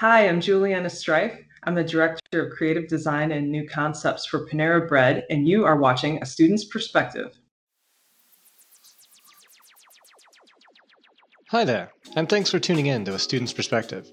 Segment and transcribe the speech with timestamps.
[0.00, 1.44] Hi, I'm Juliana Strieff.
[1.64, 5.76] I'm the Director of Creative Design and New Concepts for Panera Bread, and you are
[5.76, 7.38] watching A Student's Perspective.
[11.50, 14.10] Hi there, and thanks for tuning in to A Student's Perspective,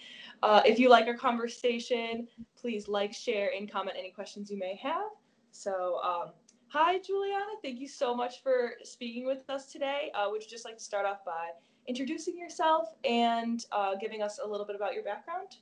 [0.44, 4.76] Uh, if you like our conversation, please like, share, and comment any questions you may
[4.82, 5.12] have.
[5.52, 6.32] So, um,
[6.68, 7.46] hi, Juliana.
[7.64, 10.12] Thank you so much for speaking with us today.
[10.14, 11.50] Uh, would you just like to start off by
[11.88, 15.56] introducing yourself and uh, giving us a little bit about your background?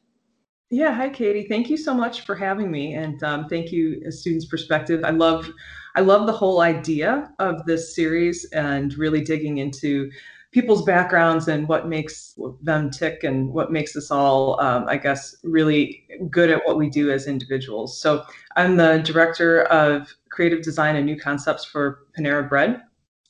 [0.69, 1.45] Yeah, hi Katie.
[1.47, 5.01] Thank you so much for having me, and um, thank you, a student's perspective.
[5.03, 5.47] I love,
[5.95, 10.09] I love the whole idea of this series and really digging into
[10.53, 15.35] people's backgrounds and what makes them tick and what makes us all, um, I guess,
[15.43, 17.99] really good at what we do as individuals.
[17.99, 18.23] So
[18.55, 22.83] I'm the director of creative design and new concepts for Panera Bread.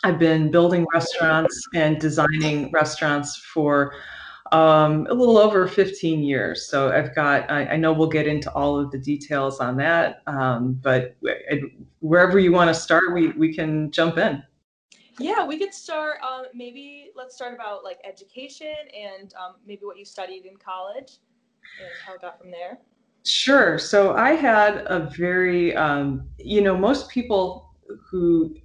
[0.03, 3.95] I've been building restaurants and designing restaurants for
[4.51, 6.67] um, a little over 15 years.
[6.69, 10.22] So I've got, I, I, know we'll get into all of the details on that,
[10.28, 11.16] um, but
[12.01, 14.44] wherever you want to start, we, we can jump in.
[15.19, 16.18] Yeah, we could start.
[16.22, 21.19] Um, maybe let's start about like education and um, maybe what you studied in college
[21.79, 22.79] and how it got from there.
[23.25, 23.78] Sure.
[23.78, 27.74] So I had a very, um, you know, most people
[28.09, 28.56] who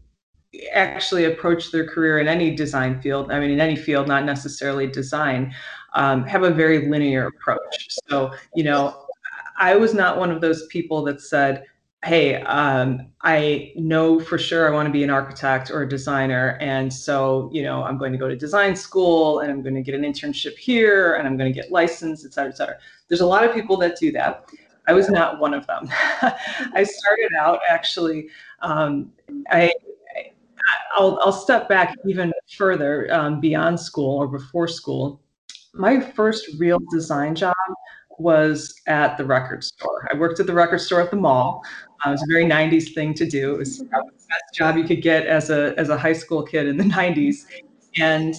[0.73, 4.87] actually approach their career in any design field, I mean, in any field, not necessarily
[4.87, 5.55] design,
[5.95, 7.89] um, have a very linear approach.
[8.09, 9.07] So, you know,
[9.59, 11.65] I was not one of those people that said,
[12.05, 16.57] hey, um, I know for sure I want to be an architect or a designer.
[16.61, 19.83] And so, you know, I'm going to go to design school and I'm going to
[19.83, 22.77] get an internship here and I'm going to get licensed, et cetera, et cetera.
[23.09, 24.49] There's a lot of people that do that.
[24.87, 25.89] I was not one of them.
[25.91, 28.29] I started out actually,
[28.61, 29.13] um,
[29.51, 29.73] I,
[30.97, 35.21] I'll, I'll step back even further um, beyond school or before school.
[35.75, 37.55] My first real design job
[38.19, 40.09] was at the record store.
[40.13, 41.63] I worked at the record store at the mall.
[42.05, 43.55] Uh, it was a very 90s thing to do.
[43.55, 46.67] It was the best job you could get as a, as a high school kid
[46.69, 47.47] in the 90s.
[47.99, 48.35] And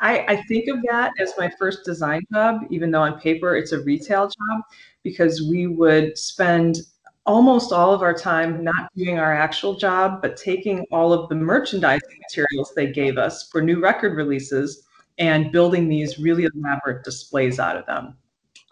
[0.00, 3.72] I, I think of that as my first design job, even though on paper it's
[3.72, 4.62] a retail job,
[5.02, 6.78] because we would spend
[7.24, 11.34] almost all of our time not doing our actual job, but taking all of the
[11.34, 14.86] merchandising materials they gave us for new record releases
[15.18, 18.16] and building these really elaborate displays out of them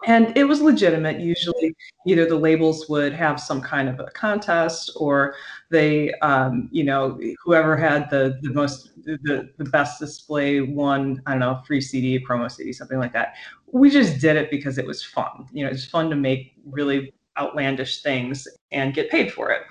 [0.05, 1.19] and it was legitimate.
[1.19, 5.35] Usually either the labels would have some kind of a contest or
[5.71, 11.31] they um, you know whoever had the the most the, the best display won i
[11.31, 13.35] don't know free cd promo cd something like that.
[13.71, 15.47] We just did it because it was fun.
[15.51, 19.63] You know it's fun to make really outlandish things and get paid for it.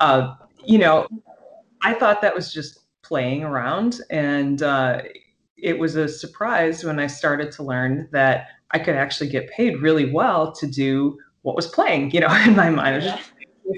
[0.00, 0.34] Uh,
[0.66, 1.06] you know
[1.82, 5.00] i thought that was just playing around and uh,
[5.56, 9.80] it was a surprise when i started to learn that I could actually get paid
[9.80, 12.94] really well to do what was playing, you know, in my mind.
[12.94, 13.30] I was just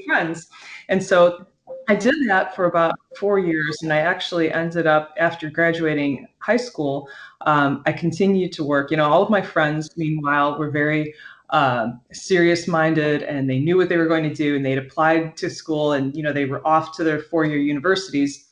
[0.06, 0.48] friends.
[0.88, 1.46] And so
[1.88, 3.78] I did that for about four years.
[3.82, 7.08] And I actually ended up, after graduating high school,
[7.46, 8.90] um, I continued to work.
[8.90, 11.14] You know, all of my friends, meanwhile, were very
[11.50, 15.36] uh, serious minded and they knew what they were going to do and they'd applied
[15.38, 18.47] to school and, you know, they were off to their four year universities.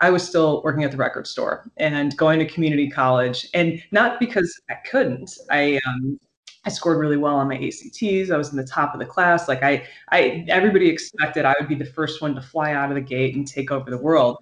[0.00, 4.20] I was still working at the record store and going to community college, and not
[4.20, 5.38] because I couldn't.
[5.50, 6.18] I um,
[6.66, 8.30] I scored really well on my ACTs.
[8.30, 9.48] I was in the top of the class.
[9.48, 12.96] Like I, I everybody expected I would be the first one to fly out of
[12.96, 14.38] the gate and take over the world,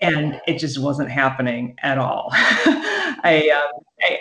[0.00, 2.30] and it just wasn't happening at all.
[2.32, 4.18] I, um, I,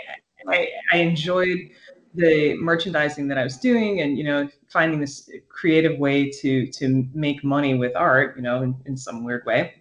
[0.50, 1.58] I, I enjoyed
[2.14, 7.08] the merchandising that I was doing, and you know, finding this creative way to to
[7.14, 9.74] make money with art, you know, in, in some weird way.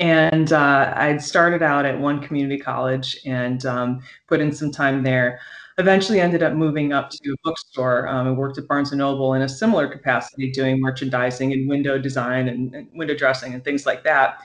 [0.00, 5.02] And uh, I'd started out at one community college and um, put in some time
[5.02, 5.40] there.
[5.78, 8.06] Eventually, ended up moving up to a bookstore.
[8.06, 11.98] Um, I worked at Barnes and Noble in a similar capacity, doing merchandising and window
[11.98, 14.38] design and, and window dressing and things like that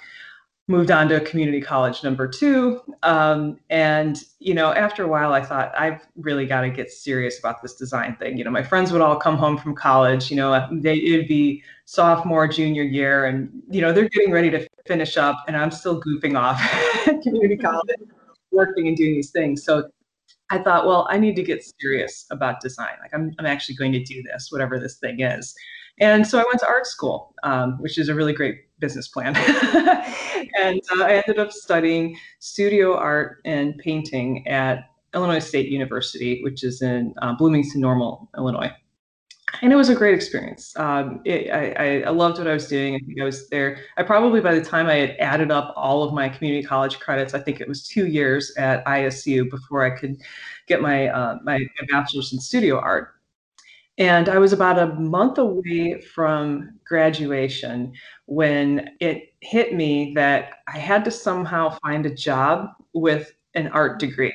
[0.70, 2.82] moved on to community college number two.
[3.04, 7.40] Um, and, you know, after a while, I thought, I've really got to get serious
[7.40, 8.38] about this design thing.
[8.38, 11.64] You know, my friends would all come home from college, you know, they, it'd be
[11.86, 16.02] sophomore, junior year, and, you know, they're getting ready to finish up, and I'm still
[16.02, 16.60] goofing off
[17.08, 17.96] at community college,
[18.52, 19.64] working and doing these things.
[19.64, 19.90] So
[20.50, 22.96] I thought, well, I need to get serious about design.
[23.02, 25.56] Like, I'm, I'm actually going to do this, whatever this thing is.
[26.00, 29.36] And so I went to art school, um, which is a really great business plan.
[30.60, 36.64] and uh, I ended up studying studio art and painting at Illinois State University, which
[36.64, 38.72] is in uh, Bloomington Normal, Illinois.
[39.62, 40.78] And it was a great experience.
[40.78, 42.96] Um, it, I, I, loved what I was doing.
[42.96, 43.80] I think I was there.
[43.96, 47.34] I probably, by the time I had added up all of my community college credits,
[47.34, 50.18] I think it was two years at ISU before I could
[50.68, 53.16] get my, uh, my, my bachelor's in studio art.
[53.98, 57.94] And I was about a month away from graduation
[58.28, 64.00] when it hit me that I had to somehow find a job with an art
[64.00, 64.34] degree.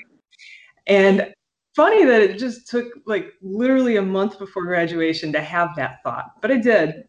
[0.88, 1.32] And
[1.76, 6.32] funny that it just took like literally a month before graduation to have that thought,
[6.41, 7.05] but I did.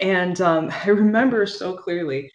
[0.00, 2.30] And um, I remember so clearly,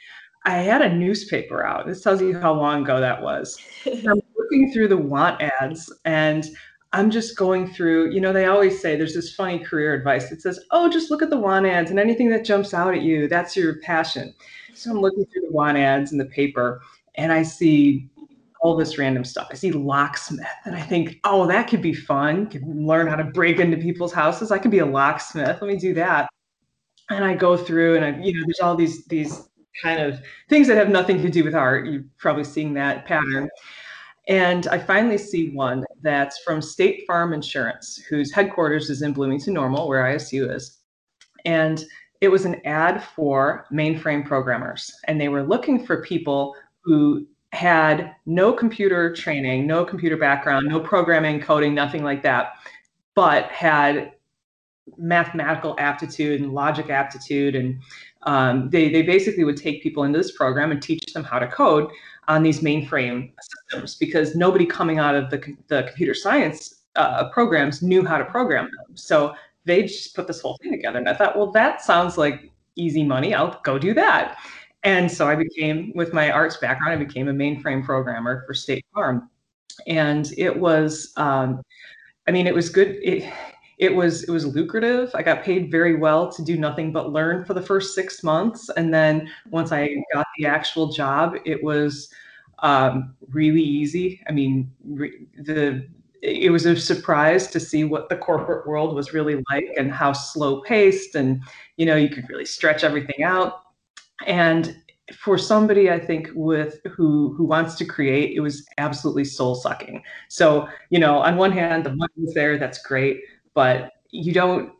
[0.45, 1.85] I had a newspaper out.
[1.85, 3.57] This tells you how long ago that was.
[3.85, 6.45] I'm looking through the want ads and
[6.93, 10.41] I'm just going through, you know, they always say there's this funny career advice that
[10.41, 13.27] says, oh, just look at the want ads and anything that jumps out at you,
[13.27, 14.33] that's your passion.
[14.75, 16.81] So I'm looking through the want ads in the paper
[17.15, 18.07] and I see
[18.61, 19.47] all this random stuff.
[19.51, 22.47] I see locksmith and I think, oh, that could be fun.
[22.47, 24.51] Can learn how to break into people's houses.
[24.51, 25.61] I could be a locksmith.
[25.61, 26.29] Let me do that.
[27.09, 29.49] And I go through and I, you know, there's all these these
[29.81, 31.87] kind of things that have nothing to do with art.
[31.87, 33.49] You're probably seeing that pattern.
[34.27, 39.53] And I finally see one that's from State Farm Insurance, whose headquarters is in Bloomington
[39.53, 40.79] Normal, where ISU is.
[41.45, 41.83] And
[42.21, 44.91] it was an ad for mainframe programmers.
[45.05, 50.79] And they were looking for people who had no computer training, no computer background, no
[50.79, 52.53] programming, coding, nothing like that,
[53.15, 54.13] but had
[54.97, 57.55] mathematical aptitude and logic aptitude.
[57.55, 57.81] And
[58.23, 61.47] um, they, they basically would take people into this program and teach them how to
[61.47, 61.91] code
[62.27, 67.81] on these mainframe systems because nobody coming out of the, the computer science uh, programs
[67.81, 68.95] knew how to program them.
[68.95, 69.35] So
[69.65, 70.99] they just put this whole thing together.
[70.99, 73.33] And I thought, well, that sounds like easy money.
[73.33, 74.37] I'll go do that.
[74.83, 78.85] And so I became, with my arts background, I became a mainframe programmer for State
[78.93, 79.29] Farm.
[79.87, 81.61] And it was, um,
[82.27, 82.99] I mean, it was good.
[83.83, 85.11] It was it was lucrative.
[85.13, 88.69] I got paid very well to do nothing but learn for the first six months,
[88.77, 92.09] and then once I got the actual job, it was
[92.59, 94.23] um, really easy.
[94.29, 95.85] I mean, re- the
[96.21, 100.13] it was a surprise to see what the corporate world was really like and how
[100.13, 101.41] slow paced, and
[101.75, 103.63] you know you could really stretch everything out.
[104.25, 104.77] And
[105.13, 110.01] for somebody I think with who who wants to create, it was absolutely soul sucking.
[110.29, 113.19] So you know, on one hand, the money was there, that's great
[113.53, 114.73] but you don't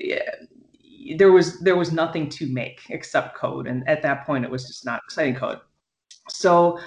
[1.17, 3.67] there was there was nothing to make except code.
[3.67, 5.59] And at that point it was just not exciting code.
[6.29, 6.79] So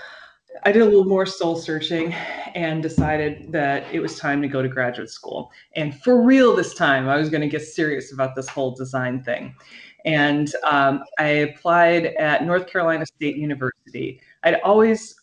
[0.65, 2.15] i did a little more soul searching
[2.55, 5.51] and decided that it was time to go to graduate school.
[5.75, 9.23] And for real this time i was going to get serious about this whole design
[9.23, 9.55] thing.
[10.05, 14.21] And um, i applied at north carolina state university.
[14.45, 15.15] I'd always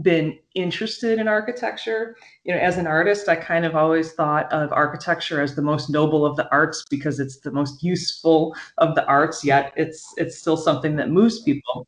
[0.00, 2.16] been interested in architecture.
[2.44, 5.90] You know, as an artist, I kind of always thought of architecture as the most
[5.90, 10.38] noble of the arts because it's the most useful of the arts, yet it's it's
[10.38, 11.86] still something that moves people.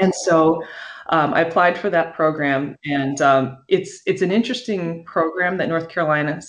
[0.00, 0.62] And so
[1.10, 5.88] um, I applied for that program, and um, it's it's an interesting program that North
[5.88, 6.40] Carolina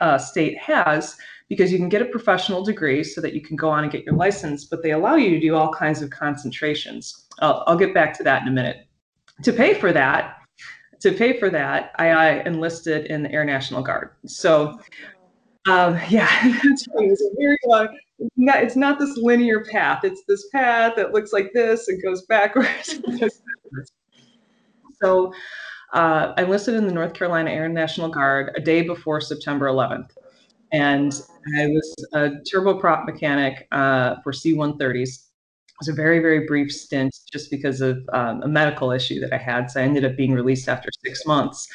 [0.00, 1.16] uh, State has
[1.48, 4.04] because you can get a professional degree so that you can go on and get
[4.04, 7.26] your license, but they allow you to do all kinds of concentrations.
[7.40, 8.86] I'll, I'll get back to that in a minute.
[9.42, 10.36] To pay for that,
[11.04, 14.12] to pay for that, I, I enlisted in the Air National Guard.
[14.26, 14.80] So,
[15.68, 16.30] um, yeah.
[16.64, 17.88] It's very long.
[18.36, 20.02] Not, it's not this linear path.
[20.04, 23.00] It's this path that looks like this and goes backwards.
[25.02, 25.34] so,
[25.92, 30.10] uh, I enlisted in the North Carolina Air National Guard a day before September 11th,
[30.72, 31.12] and
[31.58, 35.24] I was a turboprop mechanic uh, for C-130s
[35.80, 39.38] was a very very brief stint just because of um, a medical issue that I
[39.38, 39.70] had.
[39.70, 41.68] So I ended up being released after six months.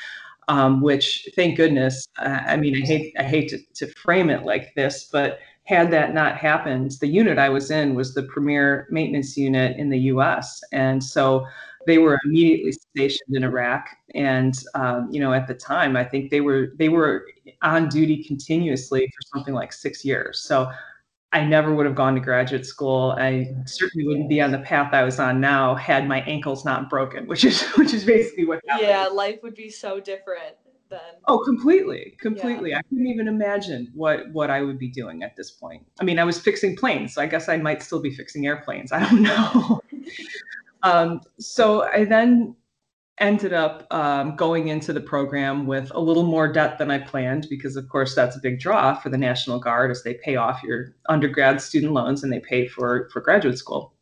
[0.48, 2.08] um, which thank goodness.
[2.18, 6.13] I mean, I hate I hate to, to frame it like this, but had that
[6.15, 10.62] not happened, the unit I was in was the premier maintenance unit in the U.S.
[10.72, 11.46] And so
[11.86, 13.88] they were immediately stationed in Iraq.
[14.15, 17.27] And um, you know, at the time, I think they were they were
[17.62, 20.41] on duty continuously for something like six years.
[20.41, 20.72] So
[21.31, 23.15] I never would have gone to graduate school.
[23.17, 26.89] I certainly wouldn't be on the path I was on now had my ankles not
[26.89, 28.88] broken, which is which is basically what happened.
[28.88, 30.55] Yeah, life would be so different
[30.89, 31.00] then.
[31.27, 32.71] Oh, completely, completely.
[32.71, 32.79] Yeah.
[32.79, 35.86] I couldn't even imagine what what I would be doing at this point.
[36.01, 38.91] I mean, I was fixing planes, so I guess I might still be fixing airplanes.
[38.91, 39.81] I don't know.
[40.81, 42.55] Um, so I then
[43.19, 47.47] ended up um, going into the program with a little more debt than I planned
[47.49, 50.63] because, of course, that's a big draw for the National Guard as they pay off
[50.63, 53.93] your undergrad student loans and they pay for for graduate school.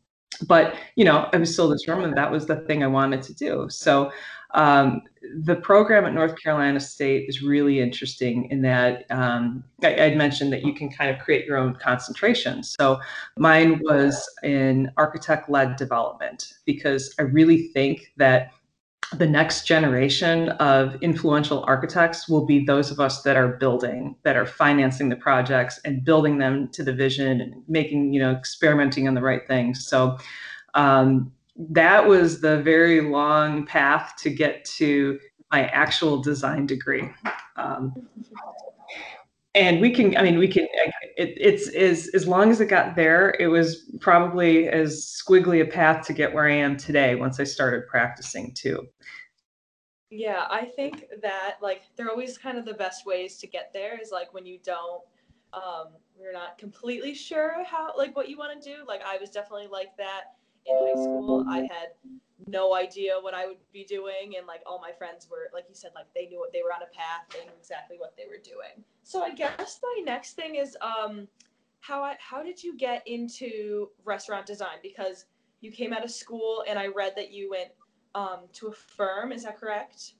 [0.46, 3.66] But you know, I was still determined that was the thing I wanted to do.
[3.70, 4.12] So
[4.54, 5.02] um,
[5.42, 10.52] the program at North Carolina State is really interesting in that um, I, would mentioned
[10.52, 12.62] that you can kind of create your own concentration.
[12.62, 13.00] So
[13.36, 18.52] mine was in architect led development because I really think that
[19.16, 24.36] the next generation of influential architects will be those of us that are building that
[24.36, 29.08] are financing the projects and building them to the vision and making you know experimenting
[29.08, 30.18] on the right things so
[30.74, 35.18] um, that was the very long path to get to
[35.50, 37.08] my actual design degree.
[37.56, 37.94] Um,
[39.54, 40.66] and we can, I mean, we can,
[41.16, 45.66] it, it's as, as long as it got there, it was probably as squiggly a
[45.66, 48.86] path to get where I am today once I started practicing too.
[50.10, 54.00] Yeah, I think that like they're always kind of the best ways to get there
[54.00, 55.02] is like when you don't,
[55.52, 55.88] um,
[56.20, 58.84] you're not completely sure how, like what you want to do.
[58.86, 60.34] Like I was definitely like that
[60.66, 61.88] in high school, I had
[62.50, 65.74] no idea what I would be doing, and like all my friends were, like you
[65.74, 68.24] said, like they knew what they were on a path, they knew exactly what they
[68.24, 68.84] were doing.
[69.02, 71.28] So I guess my next thing is, um,
[71.80, 74.78] how I, how did you get into restaurant design?
[74.82, 75.26] Because
[75.60, 77.70] you came out of school, and I read that you went
[78.14, 79.32] um, to a firm.
[79.32, 80.12] Is that correct?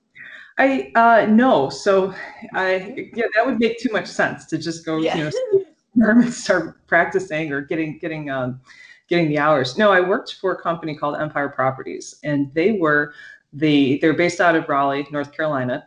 [0.58, 1.68] I uh, no.
[1.68, 2.14] So
[2.54, 5.16] I yeah, that would make too much sense to just go yeah.
[5.16, 8.60] you know and start practicing or getting getting um,
[9.08, 9.78] getting the hours.
[9.78, 13.14] No, I worked for a company called Empire Properties, and they were
[13.52, 15.86] the they're based out of Raleigh, North Carolina,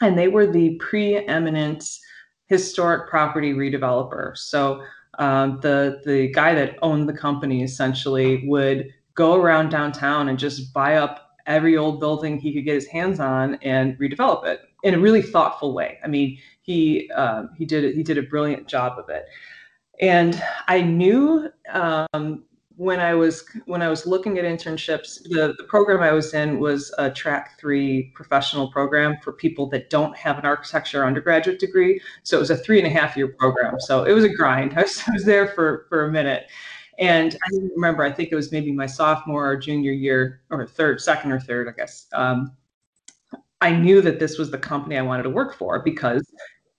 [0.00, 1.84] and they were the preeminent
[2.46, 4.36] historic property redeveloper.
[4.36, 4.82] So
[5.18, 10.72] um, the the guy that owned the company essentially would go around downtown and just
[10.72, 14.94] buy up every old building he could get his hands on and redevelop it in
[14.94, 15.98] a really thoughtful way.
[16.04, 19.26] I mean, he um, he did he did a brilliant job of it.
[20.00, 22.44] And I knew um,
[22.76, 26.58] when I was when I was looking at internships, the, the program I was in
[26.58, 32.00] was a track three professional program for people that don't have an architecture undergraduate degree.
[32.22, 33.80] So it was a three and a half year program.
[33.80, 34.74] So it was a grind.
[34.76, 36.46] I was, I was there for for a minute.
[36.98, 41.00] And I remember, I think it was maybe my sophomore or junior year, or third,
[41.00, 42.06] second or third, I guess.
[42.12, 42.52] Um,
[43.60, 46.22] I knew that this was the company I wanted to work for because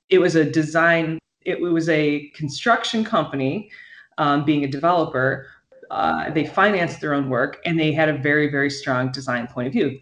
[0.10, 3.72] it was a design, it, was a construction company,
[4.18, 5.48] um, being a developer,
[5.94, 9.68] uh, they financed their own work and they had a very very strong design point
[9.68, 10.00] of view.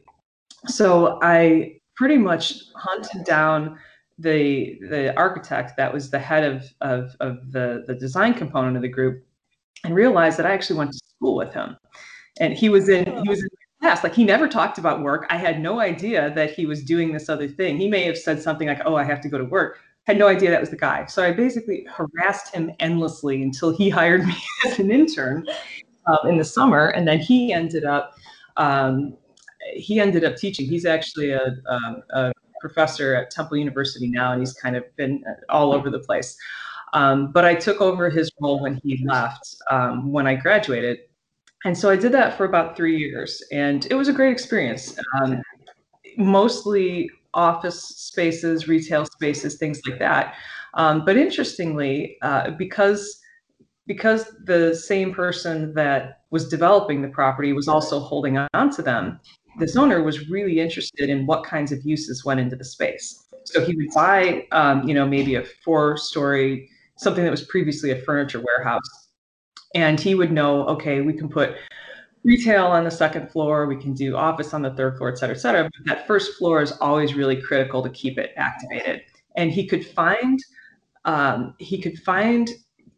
[0.67, 3.77] So i pretty much hunted down
[4.17, 8.81] the the architect that was the head of of, of the the design component of
[8.81, 9.24] the group
[9.83, 11.77] and realized that i actually went to school with him.
[12.39, 13.50] And he was in he was in
[13.81, 14.03] class.
[14.03, 15.25] Like he never talked about work.
[15.29, 17.77] I had no idea that he was doing this other thing.
[17.77, 20.27] He may have said something like oh i have to go to work had no
[20.27, 21.05] idea that was the guy.
[21.05, 25.46] So I basically harassed him endlessly until he hired me as an intern
[26.08, 28.15] um, in the summer, and then he ended up
[28.58, 29.17] um,
[29.74, 30.67] he ended up teaching.
[30.67, 35.24] He's actually a, a, a, professor at Temple University now, and he's kind of been
[35.50, 36.38] all over the place.
[36.93, 41.00] Um, but I took over his role when he left um, when I graduated,
[41.65, 44.98] and so I did that for about three years, and it was a great experience.
[45.22, 45.41] Um,
[46.17, 50.35] mostly office spaces, retail spaces, things like that.
[50.73, 53.19] Um, but interestingly, uh, because
[53.88, 59.19] because the same person that was developing the property was also holding on to them,
[59.59, 63.25] this owner was really interested in what kinds of uses went into the space.
[63.43, 66.69] So he would buy, um, you know, maybe a four-story
[67.01, 69.09] something that was previously a furniture warehouse,
[69.73, 71.55] and he would know, okay, we can put
[72.23, 75.35] retail on the second floor, we can do office on the third floor, et cetera,
[75.35, 75.63] et cetera.
[75.63, 79.01] But that first floor is always really critical to keep it activated.
[79.35, 80.39] And he could find
[81.05, 82.49] um, he could find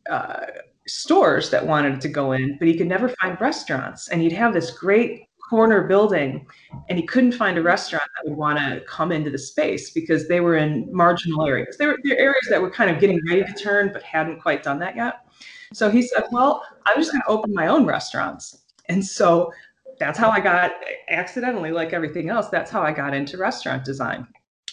[0.09, 0.45] uh,
[0.87, 4.09] stores that wanted to go in, but he could never find restaurants.
[4.09, 6.45] And he'd have this great corner building
[6.89, 10.27] and he couldn't find a restaurant that would want to come into the space because
[10.27, 11.77] they were in marginal areas.
[11.77, 14.41] They were, they were areas that were kind of getting ready to turn but hadn't
[14.41, 15.25] quite done that yet.
[15.73, 18.62] So he said, Well, I'm just going to open my own restaurants.
[18.93, 19.51] And so
[19.99, 20.71] that's how I got
[21.09, 24.27] accidentally, like everything else, that's how I got into restaurant design.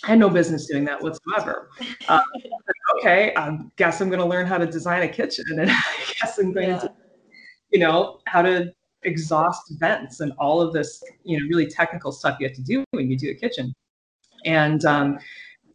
[0.04, 1.70] I had no business doing that whatsoever.
[2.08, 2.20] Um,
[2.98, 5.82] okay, I guess I'm going to learn how to design a kitchen, and I
[6.20, 6.78] guess I'm going yeah.
[6.80, 6.92] to,
[7.70, 8.72] you know, how to
[9.02, 12.84] exhaust vents and all of this, you know, really technical stuff you have to do
[12.90, 13.72] when you do a kitchen.
[14.44, 15.18] And um,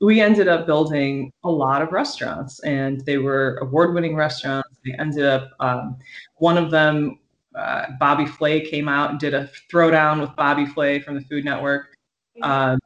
[0.01, 4.69] we ended up building a lot of restaurants, and they were award-winning restaurants.
[4.85, 5.97] They ended up um,
[6.35, 7.19] one of them.
[7.57, 11.45] Uh, Bobby Flay came out and did a throwdown with Bobby Flay from the Food
[11.45, 11.95] Network.
[12.41, 12.79] Um,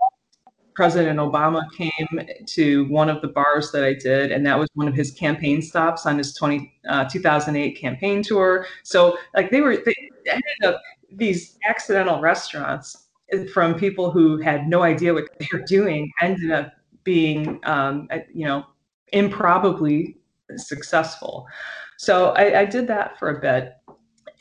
[0.76, 4.88] President Obama came to one of the bars that I did, and that was one
[4.88, 8.66] of his campaign stops on his 20, uh, 2008 campaign tour.
[8.84, 9.96] So, like, they were they
[10.26, 13.08] ended up these accidental restaurants
[13.52, 16.74] from people who had no idea what they were doing ended up
[17.04, 18.66] being, um, you know,
[19.12, 20.16] improbably
[20.56, 21.46] successful.
[21.98, 23.74] So I, I did that for a bit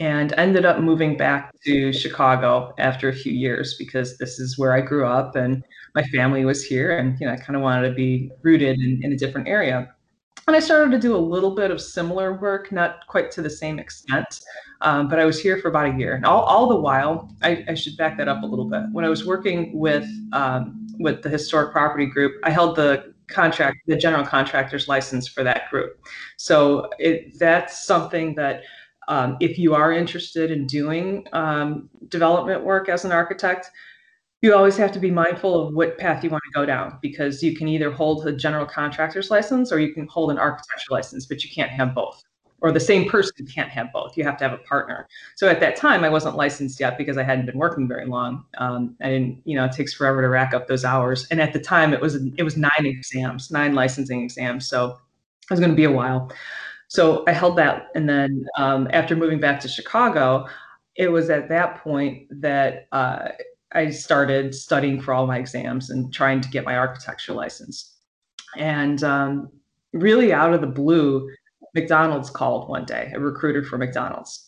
[0.00, 4.72] and ended up moving back to Chicago after a few years because this is where
[4.72, 5.64] I grew up and
[5.94, 9.00] my family was here and you know I kind of wanted to be rooted in,
[9.02, 9.92] in a different area.
[10.46, 13.50] And I started to do a little bit of similar work, not quite to the
[13.50, 14.40] same extent,
[14.80, 16.14] um, but I was here for about a year.
[16.14, 18.84] And all, all the while, I, I, should back that up a little bit.
[18.92, 23.78] When I was working with um, with the historic property group, I held the contract,
[23.86, 26.00] the general contractor's license for that group.
[26.38, 28.62] So it, that's something that
[29.08, 33.70] um, if you are interested in doing um, development work as an architect,
[34.42, 37.42] you always have to be mindful of what path you want to go down because
[37.42, 41.26] you can either hold a general contractor's license or you can hold an architecture license,
[41.26, 42.22] but you can't have both.
[42.60, 44.16] Or the same person can't have both.
[44.16, 45.08] You have to have a partner.
[45.36, 48.44] So at that time, I wasn't licensed yet because I hadn't been working very long.
[48.58, 51.26] Um, I didn't, you know, it takes forever to rack up those hours.
[51.30, 54.68] And at the time, it was it was nine exams, nine licensing exams.
[54.68, 56.32] So it was going to be a while.
[56.88, 60.46] So I held that, and then um, after moving back to Chicago,
[60.96, 63.28] it was at that point that uh,
[63.72, 67.96] I started studying for all my exams and trying to get my architecture license.
[68.56, 69.50] And um,
[69.92, 71.30] really, out of the blue,
[71.74, 74.47] McDonald's called one day, a recruiter for McDonald's,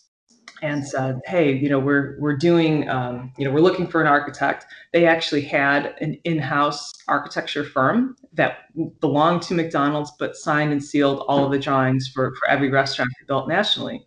[0.62, 4.07] and said, "Hey, you know, we're we're doing, um, you know, we're looking for an
[4.07, 8.59] architect." They actually had an in-house architecture firm that
[9.01, 13.11] belonged to McDonald's, but signed and sealed all of the drawings for for every restaurant
[13.27, 14.07] built nationally.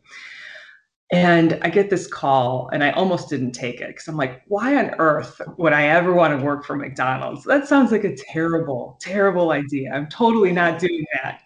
[1.12, 4.76] And I get this call, and I almost didn't take it because I'm like, why
[4.78, 7.44] on earth would I ever want to work for McDonald's?
[7.44, 9.92] That sounds like a terrible, terrible idea.
[9.94, 11.42] I'm totally not doing that.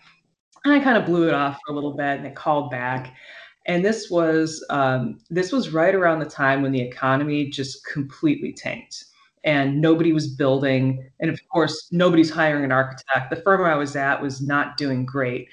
[0.63, 3.13] And I kind of blew it off for a little bit, and it called back.
[3.67, 8.53] And this was um, this was right around the time when the economy just completely
[8.53, 9.06] tanked,
[9.43, 13.30] and nobody was building, and of course, nobody's hiring an architect.
[13.30, 15.49] The firm I was at was not doing great.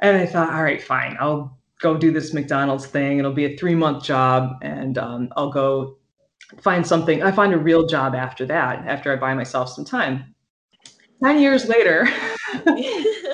[0.00, 3.18] And I thought, all right, fine, I'll go do this McDonald's thing.
[3.18, 5.98] It'll be a three month job, and um, I'll go
[6.60, 7.22] find something.
[7.22, 10.34] I find a real job after that, after I buy myself some time.
[11.24, 12.08] 10 years later,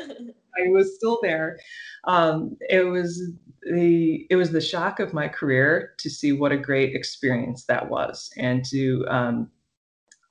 [0.62, 1.58] I was still there.
[2.04, 3.22] Um, it was
[3.70, 7.88] the it was the shock of my career to see what a great experience that
[7.88, 9.50] was, and to um,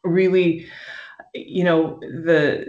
[0.03, 0.67] really
[1.33, 2.65] you know the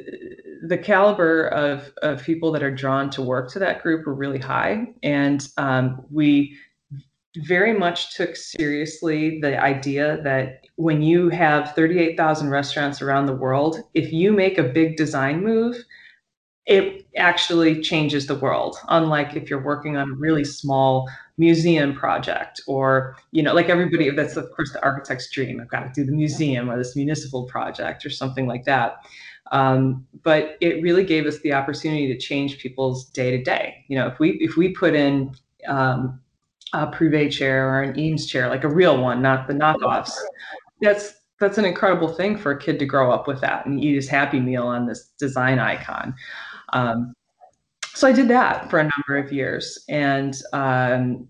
[0.67, 4.39] the caliber of of people that are drawn to work to that group are really
[4.39, 6.57] high and um, we
[7.39, 13.81] very much took seriously the idea that when you have 38,000 restaurants around the world
[13.95, 15.77] if you make a big design move
[16.67, 22.61] it actually changes the world unlike if you're working on a really small museum project
[22.69, 25.61] or you know like everybody that's of course the architect's dream.
[25.61, 29.05] I've got to do the museum or this municipal project or something like that.
[29.51, 33.85] Um, but it really gave us the opportunity to change people's day to day.
[33.89, 35.35] You know if we if we put in
[35.67, 36.21] um,
[36.73, 40.13] a Prouvé chair or an eames chair like a real one not the knockoffs
[40.81, 43.95] that's that's an incredible thing for a kid to grow up with that and eat
[43.95, 46.15] his happy meal on this design icon
[46.73, 47.15] um,
[47.95, 49.85] so I did that for a number of years.
[49.89, 51.29] And um,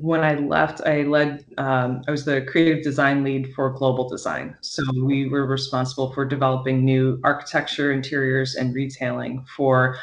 [0.00, 4.56] when I left, I led, um, I was the creative design lead for global design.
[4.60, 9.96] So we were responsible for developing new architecture, interiors, and retailing for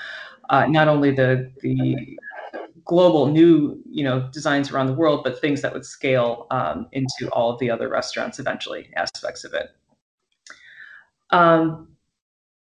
[0.50, 2.18] uh, not only the, the
[2.86, 7.28] global new you know designs around the world but things that would scale um, into
[7.32, 9.72] all of the other restaurants eventually aspects of it
[11.32, 11.95] um,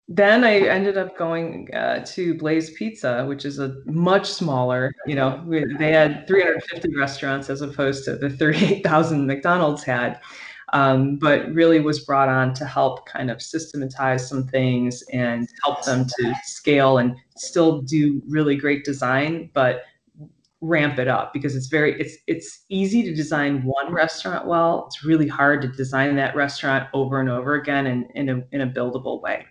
[0.08, 5.14] then I ended up going uh, to Blaze Pizza, which is a much smaller, you
[5.14, 5.44] know,
[5.78, 10.18] they had 350 restaurants as opposed to the 38,000 McDonald's had.
[10.74, 15.82] Um, but really was brought on to help kind of systematize some things and help
[15.84, 19.84] them to scale and still do really great design, but
[20.60, 24.84] ramp it up because it's very it's it's easy to design one restaurant well.
[24.88, 28.60] It's really hard to design that restaurant over and over again in, in a in
[28.60, 29.46] a buildable way.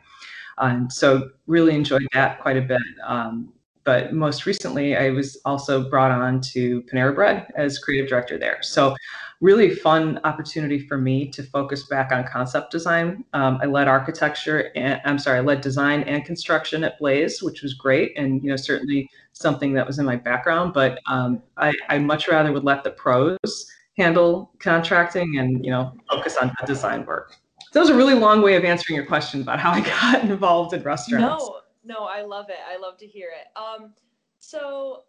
[0.57, 2.81] Um, so really enjoyed that quite a bit.
[3.05, 8.37] Um, but most recently, I was also brought on to Panera Bread as creative director
[8.37, 8.57] there.
[8.61, 8.93] So
[9.39, 13.23] really fun opportunity for me to focus back on concept design.
[13.33, 17.61] Um, I led architecture and I'm sorry, I led design and construction at Blaze, which
[17.61, 20.73] was great, and you know certainly something that was in my background.
[20.73, 25.93] But um, I, I much rather would let the pros handle contracting and you know
[26.09, 27.35] focus on the design work.
[27.73, 30.73] That was a really long way of answering your question about how I got involved
[30.73, 31.43] in restaurants.
[31.43, 32.57] No, no, I love it.
[32.67, 33.47] I love to hear it.
[33.57, 33.93] Um,
[34.39, 35.03] so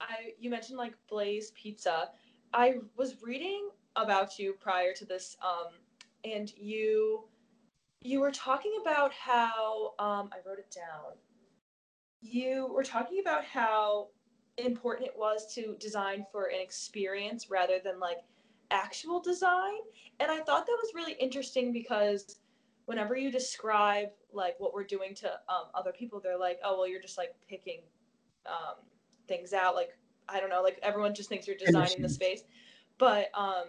[0.00, 2.10] I you mentioned like Blaze Pizza.
[2.52, 5.72] I was reading about you prior to this, um,
[6.24, 7.24] and you
[8.02, 11.12] you were talking about how um, I wrote it down.
[12.22, 14.08] You were talking about how
[14.56, 18.18] important it was to design for an experience rather than like
[18.70, 19.78] actual design.
[20.18, 22.38] And I thought that was really interesting because
[22.86, 26.88] whenever you describe like what we're doing to um, other people, they're like, oh, well,
[26.88, 27.80] you're just like picking
[28.46, 28.76] um,
[29.28, 29.74] things out.
[29.74, 29.96] Like,
[30.28, 32.42] I don't know, like everyone just thinks you're designing the space.
[32.98, 33.64] But um,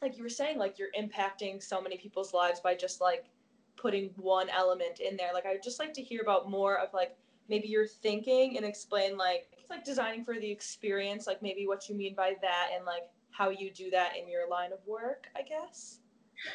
[0.00, 3.26] like you were saying, like you're impacting so many people's lives by just like
[3.76, 5.32] putting one element in there.
[5.32, 7.16] Like, I'd just like to hear about more of like
[7.48, 11.88] maybe your thinking and explain like, it's like designing for the experience, like maybe what
[11.88, 13.04] you mean by that and like
[13.36, 15.98] how you do that in your line of work, I guess?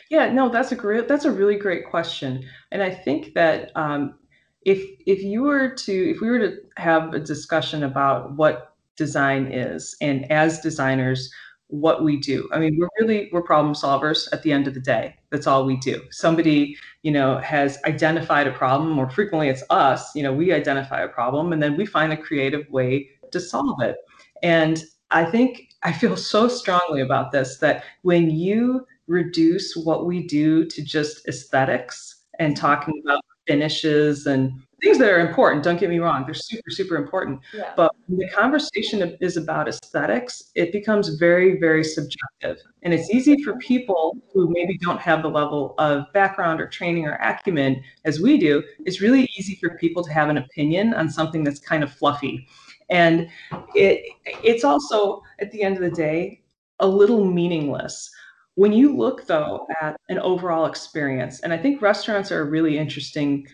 [0.10, 2.44] Yeah, no, that's a great, that's a really great question.
[2.72, 4.16] And I think that um,
[4.63, 9.52] if if you were to if we were to have a discussion about what design
[9.52, 11.32] is, and as designers,
[11.70, 12.48] what we do.
[12.54, 15.16] I mean, we're really we're problem solvers at the end of the day.
[15.32, 16.02] That's all we do.
[16.12, 21.02] Somebody, you know, has identified a problem, More frequently it's us, you know, we identify
[21.02, 23.98] a problem and then we find a creative way to solve it.
[24.44, 30.28] And I think I feel so strongly about this that when you reduce what we
[30.28, 35.90] do to just aesthetics and talking about finishes and things that are important, don't get
[35.90, 37.40] me wrong, they're super, super important.
[37.54, 37.74] Yeah.
[37.76, 42.58] But when the conversation is about aesthetics, it becomes very, very subjective.
[42.84, 47.06] And it's easy for people who maybe don't have the level of background or training
[47.06, 51.10] or acumen as we do, it's really easy for people to have an opinion on
[51.10, 52.48] something that's kind of fluffy.
[52.90, 53.28] And
[53.76, 54.06] it
[54.44, 56.42] it's also at the end of the day
[56.80, 58.10] a little meaningless.
[58.56, 62.78] When you look though at an overall experience, and I think restaurants are a really
[62.78, 63.48] interesting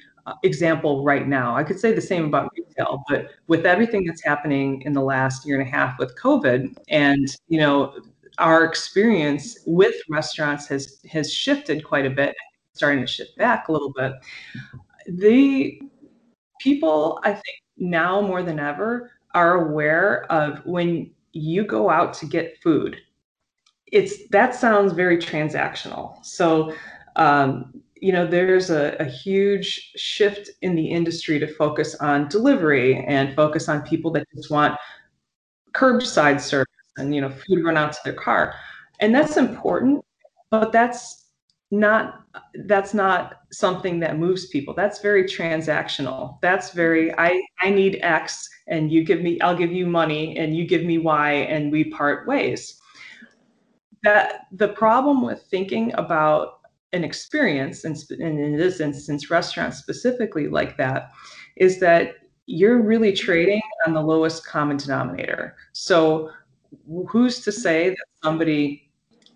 [0.44, 1.56] example right now.
[1.56, 5.46] I could say the same about retail, but with everything that's happening in the last
[5.46, 7.94] year and a half with COVID, and you know,
[8.38, 12.36] our experience with restaurants has has shifted quite a bit,
[12.74, 14.14] starting to shift back a little bit.
[15.08, 15.82] The
[16.60, 22.26] people, I think, now more than ever are aware of when you go out to
[22.28, 22.98] get food
[23.94, 26.74] it's that sounds very transactional so
[27.16, 32.98] um, you know there's a, a, huge shift in the industry to focus on delivery
[33.08, 34.78] and focus on people that just want
[35.74, 38.56] curbside service and you know food run out to their car.
[39.00, 40.04] And that's important
[40.52, 41.30] but that's
[41.72, 42.26] not
[42.66, 44.74] that's not something that moves people.
[44.74, 46.40] That's very transactional.
[46.42, 50.58] That's very i i need x and you give me i'll give you money and
[50.58, 52.82] you give me y and we part ways.
[54.04, 56.60] That the problem with thinking about
[56.94, 61.12] an experience and, in this instance restaurants specifically like that
[61.58, 66.30] is that you're really trading on the lowest common denominator so
[67.08, 68.90] who's to say that somebody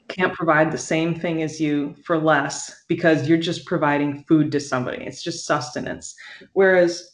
[0.08, 4.60] can't provide the same thing as you for less because you're just providing food to
[4.60, 5.04] somebody.
[5.04, 6.16] It's just sustenance.
[6.54, 7.12] Whereas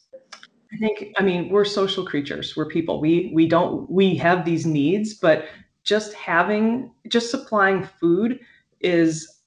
[0.71, 2.55] I think, I mean, we're social creatures.
[2.55, 2.99] We're people.
[2.99, 5.45] We we don't we have these needs, but
[5.83, 8.39] just having just supplying food
[8.79, 9.41] is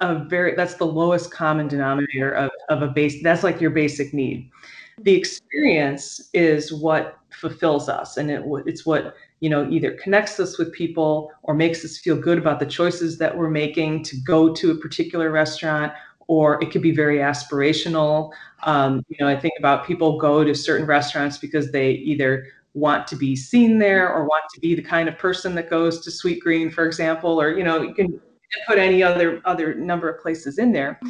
[0.00, 4.12] a very that's the lowest common denominator of, of a base that's like your basic
[4.14, 4.50] need.
[4.98, 10.58] The experience is what fulfills us and it, it's what you know either connects us
[10.58, 14.52] with people or makes us feel good about the choices that we're making to go
[14.54, 15.92] to a particular restaurant
[16.26, 18.30] or it could be very aspirational.
[18.62, 23.06] Um, you know i think about people go to certain restaurants because they either want
[23.08, 26.10] to be seen there or want to be the kind of person that goes to
[26.10, 28.20] Sweetgreen for example or you know you can
[28.66, 31.00] put any other other number of places in there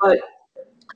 [0.00, 0.18] but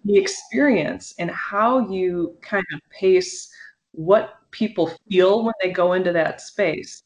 [0.04, 3.50] the experience and how you kind of pace
[3.92, 7.02] what people feel when they go into that space.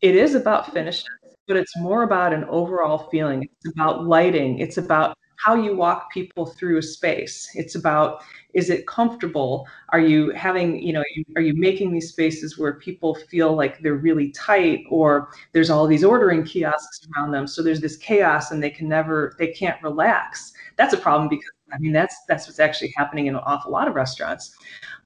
[0.00, 1.04] It is about finishes,
[1.48, 3.42] but it's more about an overall feeling.
[3.42, 4.58] It's about lighting.
[4.58, 7.48] It's about how you walk people through a space.
[7.54, 8.22] It's about
[8.54, 9.66] is it comfortable?
[9.90, 11.02] Are you having, you know,
[11.36, 15.86] are you making these spaces where people feel like they're really tight or there's all
[15.86, 17.46] these ordering kiosks around them.
[17.46, 20.52] So there's this chaos and they can never, they can't relax.
[20.76, 23.88] That's a problem because I mean, that's, that's what's actually happening in an awful lot
[23.88, 24.56] of restaurants.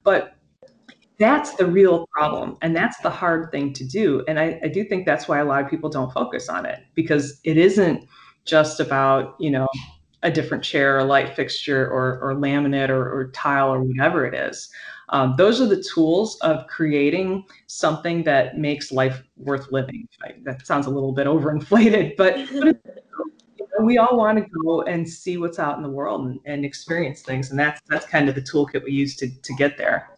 [0.03, 0.35] But
[1.19, 4.83] that's the real problem and that's the hard thing to do and I, I, do
[4.83, 8.07] think that's why a lot of people don't focus on it because it isn't
[8.45, 9.67] just about you know
[10.23, 14.33] a different chair or light fixture or, or laminate or, or tile or whatever it
[14.33, 14.69] is.
[15.09, 20.07] Um, those are the tools of creating something that makes life worth living.
[20.43, 22.37] That sounds a little bit overinflated but,
[23.83, 27.21] we all want to go and see what's out in the world and, and experience
[27.21, 30.09] things and that's that's kind of the toolkit we use to, to get there.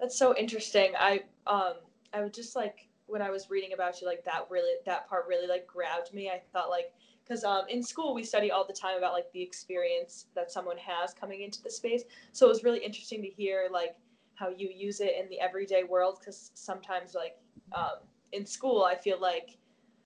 [0.00, 0.92] That's so interesting.
[0.98, 1.74] I um
[2.12, 5.26] I would just like when I was reading about you, like that really that part
[5.28, 6.30] really like grabbed me.
[6.30, 6.92] I thought like
[7.24, 10.76] because um, in school we study all the time about like the experience that someone
[10.78, 12.02] has coming into the space.
[12.32, 13.96] So it was really interesting to hear like
[14.34, 16.18] how you use it in the everyday world.
[16.20, 17.36] Because sometimes like
[17.72, 19.58] um, in school I feel like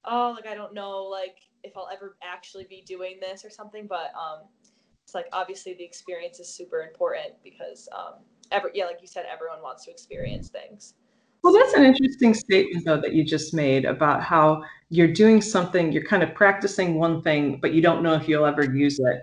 [0.04, 3.86] oh like I don't know like if I'll ever actually be doing this or something.
[3.86, 4.40] But um,
[5.04, 8.14] it's like obviously the experience is super important because um,
[8.52, 10.94] ever yeah like you said everyone wants to experience things
[11.46, 15.92] well that's an interesting statement though that you just made about how you're doing something
[15.92, 19.22] you're kind of practicing one thing but you don't know if you'll ever use it.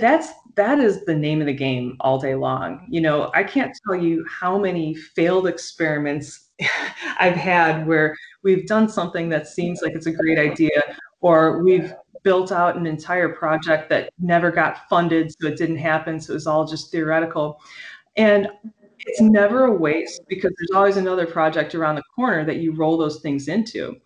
[0.00, 2.86] That's that is the name of the game all day long.
[2.88, 6.50] You know i can't tell you how many failed experiments
[7.18, 10.80] i've had where we've done something that seems like it's a great idea
[11.20, 11.92] or we've
[12.22, 16.34] built out an entire project that never got funded so it didn't happen so it
[16.34, 17.60] was all just theoretical.
[18.16, 18.48] And
[19.06, 22.96] it's never a waste because there's always another project around the corner that you roll
[22.96, 23.96] those things into.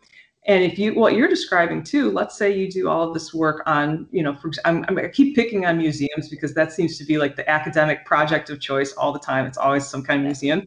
[0.46, 3.62] And if you, what you're describing too, let's say you do all of this work
[3.66, 7.04] on, you know, for, I'm, I'm, i keep picking on museums because that seems to
[7.04, 9.46] be like the academic project of choice all the time.
[9.46, 10.66] It's always some kind of museum.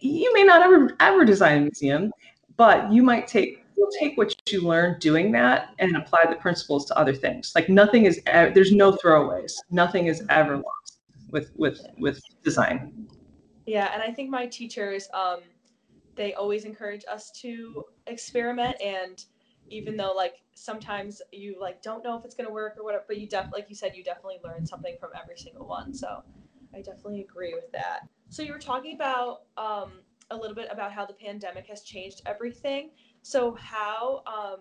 [0.00, 2.12] You may not ever, ever design a museum,
[2.56, 6.84] but you might take, you'll take what you learned doing that and apply the principles
[6.86, 7.52] to other things.
[7.54, 9.52] Like nothing is, there's no throwaways.
[9.70, 10.92] Nothing is ever lost
[11.32, 13.08] with with with design.
[13.66, 15.40] Yeah, and I think my teachers, um,
[16.14, 19.24] they always encourage us to experiment and
[19.68, 23.18] even though like sometimes you like don't know if it's gonna work or whatever, but
[23.18, 25.94] you def like you said, you definitely learn something from every single one.
[25.94, 26.22] So
[26.74, 28.00] I definitely agree with that.
[28.28, 29.92] So you were talking about um,
[30.30, 32.90] a little bit about how the pandemic has changed everything.
[33.22, 34.60] So how um,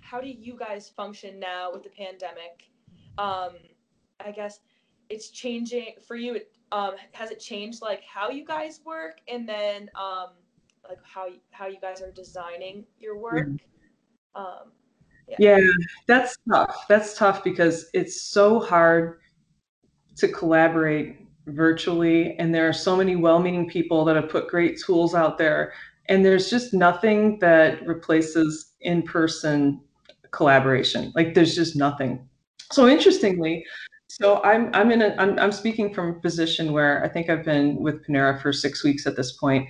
[0.00, 2.70] how do you guys function now with the pandemic?
[3.18, 3.52] Um,
[4.20, 4.60] I guess
[5.12, 6.40] it's changing for you.
[6.72, 10.30] Um, has it changed like how you guys work, and then um,
[10.88, 13.48] like how how you guys are designing your work?
[14.34, 14.72] Um,
[15.28, 15.36] yeah.
[15.38, 15.60] yeah,
[16.08, 16.86] that's tough.
[16.88, 19.20] That's tough because it's so hard
[20.16, 25.14] to collaborate virtually, and there are so many well-meaning people that have put great tools
[25.14, 25.74] out there,
[26.08, 29.80] and there's just nothing that replaces in-person
[30.30, 31.12] collaboration.
[31.14, 32.26] Like there's just nothing.
[32.70, 33.64] So interestingly,
[34.12, 37.46] so I'm I'm in a I'm I'm speaking from a position where I think I've
[37.46, 39.66] been with Panera for six weeks at this point.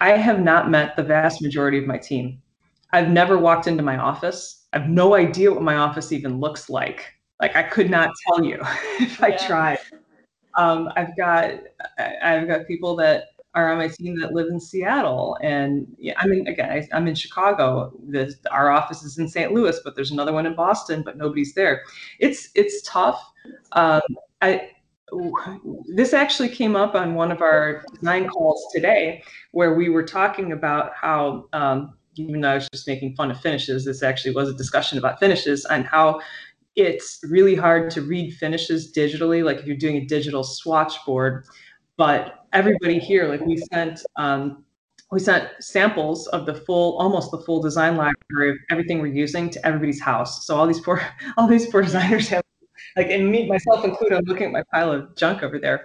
[0.00, 2.40] I have not met the vast majority of my team.
[2.92, 4.68] I've never walked into my office.
[4.72, 7.04] I have no idea what my office even looks like.
[7.40, 8.60] Like I could not tell you
[9.00, 9.46] if I yeah.
[9.48, 9.78] tried.
[10.56, 11.54] Um, I've got
[12.22, 16.26] I've got people that are on my team that live in Seattle, and yeah, I
[16.26, 17.92] mean, again, I, am in Chicago.
[18.50, 19.52] Our office is in St.
[19.52, 21.82] Louis, but there's another one in Boston, but nobody's there.
[22.18, 23.22] It's it's tough.
[23.72, 24.02] Um,
[24.40, 24.70] I
[25.94, 30.52] this actually came up on one of our design calls today, where we were talking
[30.52, 31.46] about how.
[31.52, 34.98] Um, even though I was just making fun of finishes, this actually was a discussion
[34.98, 36.20] about finishes and how
[36.76, 39.44] it's really hard to read finishes digitally.
[39.44, 41.46] Like if you're doing a digital swatch board,
[42.00, 44.64] but everybody here, like we sent, um,
[45.12, 49.50] we sent samples of the full, almost the full design library of everything we're using
[49.50, 50.46] to everybody's house.
[50.46, 51.02] So all these poor,
[51.36, 52.42] all these poor designers have,
[52.96, 55.84] like, and me, myself included, I'm looking at my pile of junk over there.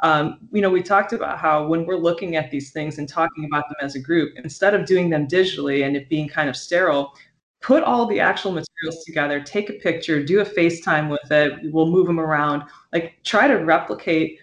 [0.00, 3.44] Um, you know, we talked about how when we're looking at these things and talking
[3.44, 6.56] about them as a group, instead of doing them digitally and it being kind of
[6.56, 7.14] sterile,
[7.60, 11.72] put all the actual materials together, take a picture, do a FaceTime with it.
[11.72, 12.64] We'll move them around.
[12.92, 14.40] Like try to replicate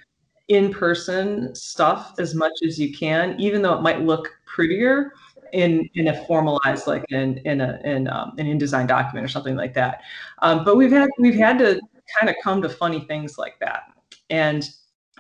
[0.49, 5.13] in-person stuff as much as you can, even though it might look prettier
[5.53, 9.55] in in a formalized like in in a in um, an InDesign document or something
[9.55, 10.01] like that.
[10.41, 11.79] Um, but we've had we've had to
[12.19, 13.83] kind of come to funny things like that.
[14.29, 14.67] And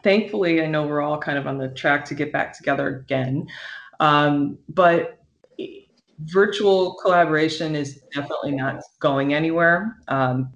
[0.03, 3.47] thankfully, I know we're all kind of on the track to get back together again.
[3.99, 5.19] Um, but
[6.23, 9.97] virtual collaboration is definitely not going anywhere.
[10.07, 10.51] Um,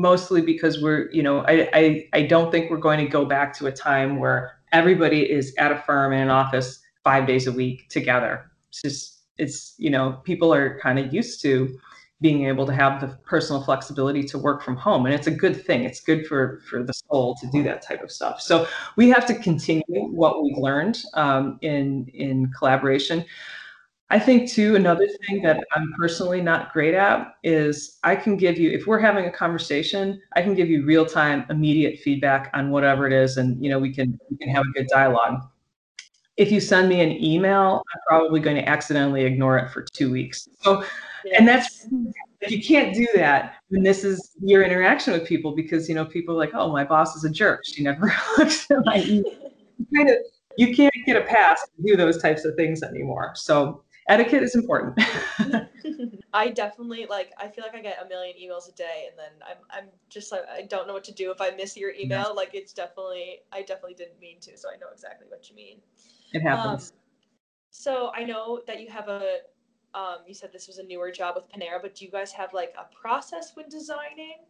[0.00, 3.52] mostly because we're, you know, I, I, I don't think we're going to go back
[3.58, 7.52] to a time where everybody is at a firm in an office five days a
[7.52, 8.50] week together.
[8.68, 11.78] It's just, it's, you know, people are kind of used to
[12.20, 15.64] being able to have the personal flexibility to work from home and it's a good
[15.64, 15.84] thing.
[15.84, 18.40] It's good for for the soul to do that type of stuff.
[18.40, 23.24] So we have to continue what we've learned um, in in collaboration
[24.10, 24.76] i think too mm-hmm.
[24.76, 28.98] another thing that i'm personally not great at is i can give you if we're
[28.98, 33.36] having a conversation i can give you real time immediate feedback on whatever it is
[33.36, 35.40] and you know we can we can have a good dialogue.
[36.36, 40.10] If you send me an email i'm probably going to accidentally ignore it for two
[40.10, 40.48] weeks.
[40.60, 40.84] So
[41.36, 41.88] and that's
[42.40, 46.04] if you can't do that when this is your interaction with people because you know
[46.04, 47.62] people are like oh my boss is a jerk.
[47.64, 49.48] She never looks at my email
[49.94, 50.16] kind of
[50.56, 53.32] you can't get a pass to do those types of things anymore.
[53.36, 54.98] So etiquette is important
[56.34, 59.30] i definitely like i feel like i get a million emails a day and then
[59.46, 62.24] i'm i'm just like i don't know what to do if i miss your email
[62.26, 62.26] yeah.
[62.26, 65.78] like it's definitely i definitely didn't mean to so i know exactly what you mean
[66.32, 66.96] it happens um,
[67.70, 69.38] so i know that you have a
[69.94, 72.52] um, you said this was a newer job with Panera, but do you guys have
[72.52, 74.40] like a process when designing?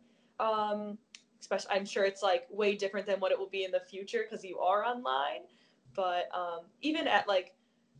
[0.40, 0.98] Um,
[1.40, 4.24] especially, I'm sure it's like way different than what it will be in the future
[4.28, 5.42] because you are online.
[5.94, 7.54] But um, even at like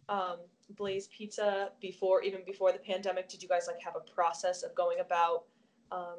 [0.08, 0.38] um,
[0.76, 4.74] Blaze Pizza before, even before the pandemic, did you guys like have a process of
[4.74, 5.44] going about
[5.90, 6.18] um,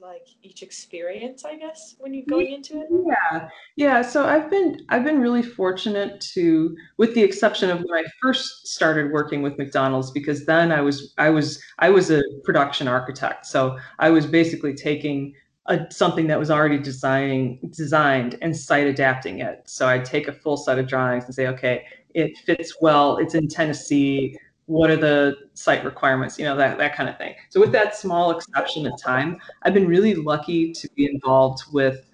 [0.00, 2.86] like each experience i guess when you're going into it?
[3.04, 3.48] Yeah.
[3.76, 8.08] Yeah so i've been i've been really fortunate to with the exception of when i
[8.22, 12.86] first started working with mcdonald's because then i was i was i was a production
[12.86, 13.46] architect.
[13.46, 15.34] So i was basically taking
[15.66, 19.62] a, something that was already designing designed and site adapting it.
[19.66, 21.84] So i'd take a full set of drawings and say okay
[22.18, 26.94] it fits well it's in tennessee what are the site requirements you know that, that
[26.94, 27.34] kind of thing.
[27.48, 32.04] So with that small exception of time i've been really lucky to be involved with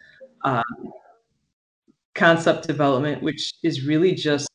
[0.42, 0.62] um,
[2.14, 4.48] concept development which is really just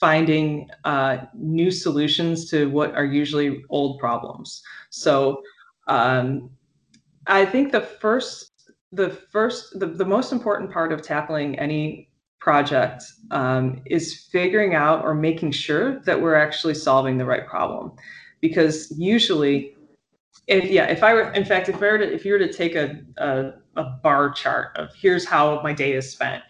[0.00, 4.62] finding uh, new solutions to what are usually old problems.
[4.90, 5.42] So
[5.86, 6.50] um,
[7.26, 8.52] i think the first
[8.92, 12.08] the first the, the most important part of tackling any
[12.44, 17.90] project um, is figuring out or making sure that we're actually solving the right problem.
[18.42, 19.74] Because usually
[20.46, 22.52] if yeah if i were in fact if i were to if you were to
[22.52, 26.42] take a, a, a bar chart of here's how my day is spent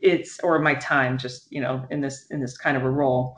[0.00, 3.36] it's or my time just you know in this in this kind of a role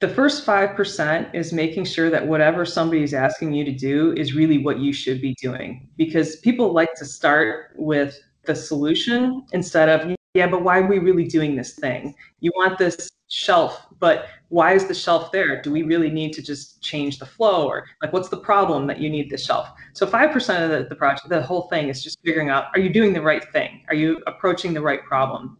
[0.00, 4.58] the first 5% is making sure that whatever somebody's asking you to do is really
[4.58, 5.88] what you should be doing.
[5.96, 10.98] Because people like to start with the solution instead of yeah but why are we
[10.98, 12.14] really doing this thing?
[12.40, 15.60] You want this shelf but why is the shelf there?
[15.60, 17.66] Do we really need to just change the flow?
[17.66, 19.68] Or like what's the problem that you need the shelf?
[19.94, 22.90] So 5% of the, the project the whole thing is just figuring out are you
[22.90, 23.82] doing the right thing?
[23.88, 25.58] Are you approaching the right problem?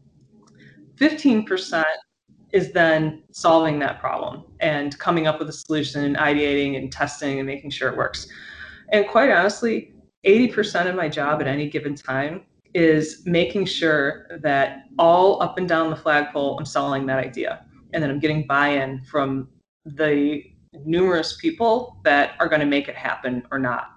[0.97, 1.85] 15%
[2.53, 7.39] is then solving that problem and coming up with a solution and ideating and testing
[7.39, 8.29] and making sure it works.
[8.91, 9.93] And quite honestly
[10.25, 12.43] 80% of my job at any given time
[12.77, 17.65] is making sure that all up and down the flagpole, I'm selling that idea.
[17.95, 19.49] And then I'm getting buy in from
[19.87, 20.43] the
[20.85, 23.93] numerous people that are going to make it happen or not.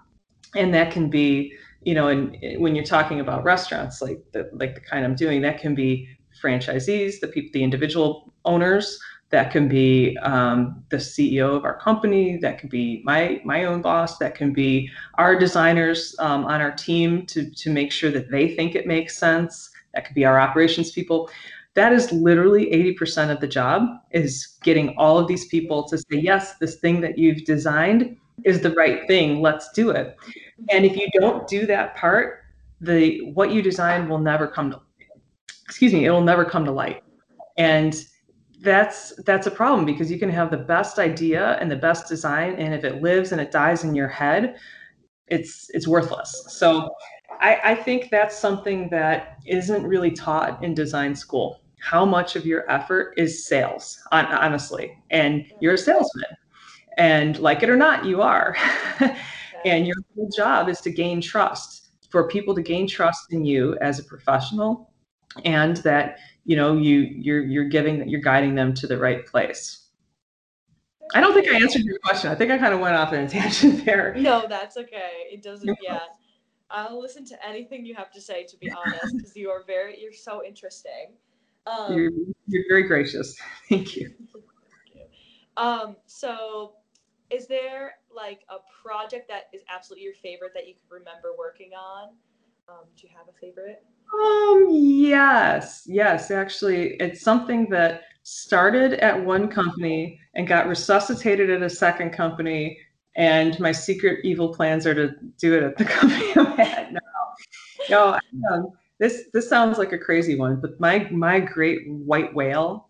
[0.56, 4.48] And that can be, you know, and eh, when you're talking about restaurants like the,
[4.54, 6.08] like the kind I'm doing, that can be
[6.42, 8.98] franchisees, the people, the individual owners,
[9.30, 12.36] that can be um, the CEO of our company.
[12.38, 14.18] That can be my my own boss.
[14.18, 18.54] That can be our designers um, on our team to to make sure that they
[18.54, 19.70] think it makes sense.
[19.94, 21.30] That could be our operations people.
[21.74, 22.66] That is literally
[22.98, 27.00] 80% of the job is getting all of these people to say, yes, this thing
[27.00, 29.40] that you've designed is the right thing.
[29.40, 30.16] Let's do it.
[30.70, 32.40] And if you don't do that part,
[32.80, 34.80] the what you design will never come to
[35.64, 37.04] excuse me, it will never come to light.
[37.56, 37.94] And
[38.62, 42.54] that's that's a problem because you can have the best idea and the best design
[42.54, 44.56] and if it lives and it dies in your head
[45.28, 46.44] it's it's worthless.
[46.48, 46.90] So
[47.40, 51.62] I, I think that's something that isn't really taught in design school.
[51.80, 56.36] How much of your effort is sales honestly and you're a salesman
[56.98, 58.56] and like it or not you are.
[59.64, 63.76] And your whole job is to gain trust for people to gain trust in you
[63.80, 64.90] as a professional
[65.44, 66.18] and that
[66.50, 69.88] you know you you're you're giving you're guiding them to the right place
[71.14, 73.20] i don't think i answered your question i think i kind of went off in
[73.20, 76.00] a tangent there no that's okay it doesn't yeah
[76.70, 78.44] I'll listen to anything you have to say.
[78.44, 81.14] To be honest, because you are very, you're so interesting.
[81.66, 82.10] Um, you're,
[82.46, 83.36] you're very gracious.
[83.68, 84.12] Thank you.
[85.56, 86.74] Um, so,
[87.28, 91.72] is there like a project that is absolutely your favorite that you can remember working
[91.74, 92.10] on?
[92.68, 93.84] Um, do you have a favorite?
[94.12, 96.30] Um, yes, yes.
[96.30, 102.78] Actually, it's something that started at one company and got resuscitated at a second company.
[103.16, 107.00] And my secret evil plans are to do it at the company I'm at now.
[107.88, 108.18] No,
[108.52, 112.88] um, this this sounds like a crazy one, but my my great white whale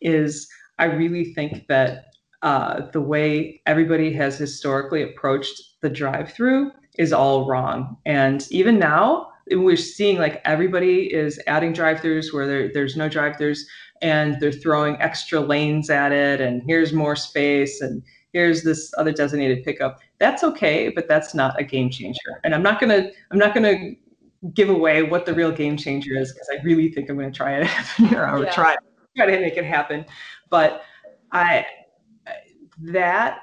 [0.00, 0.48] is
[0.78, 2.06] I really think that
[2.42, 7.96] uh, the way everybody has historically approached the drive-through is all wrong.
[8.06, 13.60] And even now, we're seeing like everybody is adding drive-throughs where there, there's no drive-throughs,
[14.02, 19.12] and they're throwing extra lanes at it, and here's more space, and here's this other
[19.12, 20.00] designated pickup.
[20.18, 22.40] That's okay, but that's not a game changer.
[22.44, 23.92] And I'm not gonna I'm not gonna
[24.54, 27.60] give away what the real game changer is because I really think I'm gonna try
[27.60, 27.70] it
[28.12, 28.50] or yeah.
[28.52, 28.76] try
[29.16, 30.04] try to make it happen.
[30.50, 30.82] But
[31.32, 31.66] I
[32.80, 33.40] that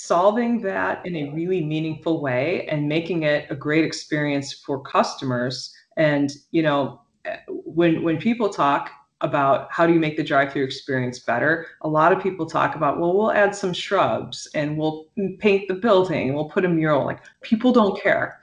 [0.00, 5.74] solving that in a really meaningful way and making it a great experience for customers.
[5.96, 7.00] And you know
[7.48, 8.90] when when people talk
[9.20, 12.98] about how do you make the drive-through experience better a lot of people talk about
[12.98, 15.06] well we'll add some shrubs and we'll
[15.38, 17.04] paint the building and we'll put a mural.
[17.06, 18.40] Like people don't care.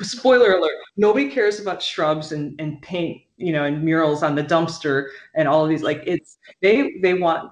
[0.00, 4.44] Spoiler alert nobody cares about shrubs and, and paint you know and murals on the
[4.44, 5.82] dumpster and all of these.
[5.82, 7.50] Like it's they they want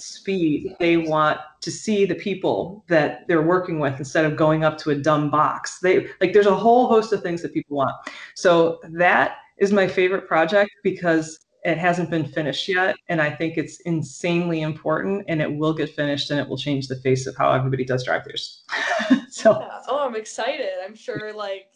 [0.00, 0.76] speed.
[0.80, 4.90] They want to see the people that they're working with instead of going up to
[4.90, 5.78] a dumb box.
[5.80, 7.94] They like there's a whole host of things that people want.
[8.34, 13.58] So that is my favorite project because it hasn't been finished yet and i think
[13.58, 17.36] it's insanely important and it will get finished and it will change the face of
[17.36, 18.60] how everybody does drive-throughs
[19.28, 19.80] so yeah.
[19.88, 20.70] oh i'm excited.
[20.84, 21.66] I'm sure like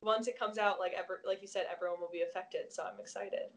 [0.00, 3.00] once it comes out like ever like you said everyone will be affected so i'm
[3.00, 3.50] excited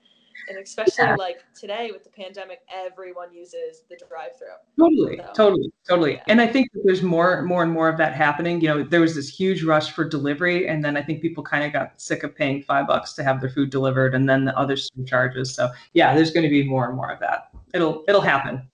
[0.50, 1.16] and especially yeah.
[1.16, 6.14] like today with the pandemic everyone uses the drive through totally so, totally totally.
[6.14, 6.24] yeah.
[6.28, 8.62] and i think there's more more and more of that happening.
[8.62, 11.64] You know there was this huge rush for delivery and then i think people kind
[11.64, 14.58] of got sick of paying five bucks to have their food delivered and then the
[14.58, 14.76] other
[15.06, 17.50] charges so yeah there's going to be more and more of that.
[17.74, 18.68] It'll it'll happen.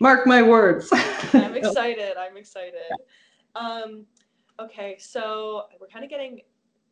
[0.00, 0.88] Mark my words.
[0.92, 2.90] I'm excited i'm excited.
[3.54, 4.06] Um
[4.60, 6.40] okay so we're kind of getting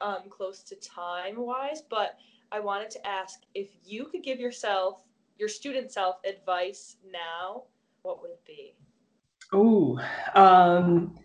[0.00, 2.16] um close to time wise but
[2.52, 5.02] I wanted to ask if you could give yourself,
[5.38, 7.64] your student self, advice now,
[8.02, 8.74] what would it be?
[9.52, 10.00] Oh,
[10.34, 11.16] um,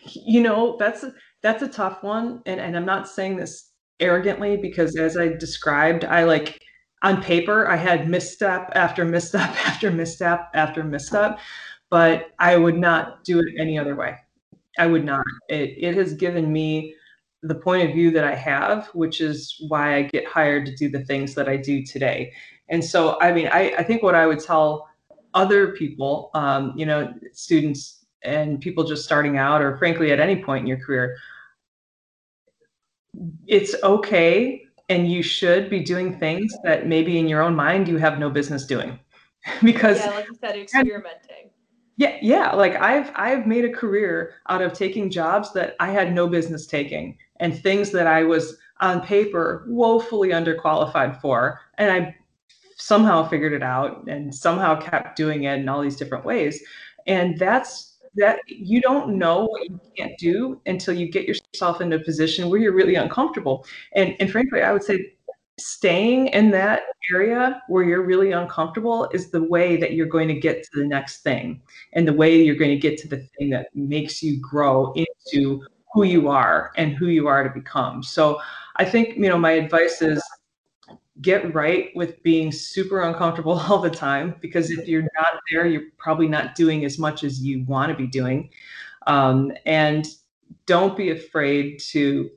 [0.00, 4.56] you know, that's a, that's a tough one, and and I'm not saying this arrogantly
[4.56, 6.60] because as I described, I like
[7.02, 11.38] on paper I had misstep after misstep after misstep after misstep,
[11.90, 14.16] but I would not do it any other way.
[14.78, 15.24] I would not.
[15.48, 16.94] It it has given me
[17.42, 20.88] the point of view that I have, which is why I get hired to do
[20.88, 22.32] the things that I do today.
[22.68, 24.88] And so, I mean, I, I think what I would tell
[25.34, 30.42] other people, um, you know, students and people just starting out, or frankly, at any
[30.42, 31.16] point in your career,
[33.46, 37.96] it's okay and you should be doing things that maybe in your own mind you
[37.96, 38.98] have no business doing.
[39.62, 41.50] Because yeah like you said experimenting.
[41.96, 46.14] yeah yeah like i've i've made a career out of taking jobs that i had
[46.14, 51.60] no business taking and things that I was on paper woefully underqualified for.
[51.76, 52.16] And I
[52.76, 56.62] somehow figured it out and somehow kept doing it in all these different ways.
[57.06, 61.96] And that's that you don't know what you can't do until you get yourself into
[61.96, 63.66] a position where you're really uncomfortable.
[63.96, 65.14] And and frankly, I would say
[65.58, 66.82] staying in that
[67.12, 70.86] area where you're really uncomfortable is the way that you're going to get to the
[70.86, 71.60] next thing
[71.94, 75.64] and the way you're going to get to the thing that makes you grow into
[75.92, 78.02] who you are and who you are to become.
[78.02, 78.40] So
[78.76, 80.22] I think, you know, my advice is
[81.20, 85.90] get right with being super uncomfortable all the time because if you're not there, you're
[85.98, 88.50] probably not doing as much as you want to be doing.
[89.06, 90.06] Um, and
[90.66, 92.30] don't be afraid to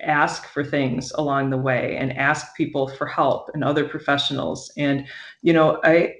[0.00, 4.72] ask for things along the way and ask people for help and other professionals.
[4.76, 5.06] And,
[5.42, 6.16] you know, I,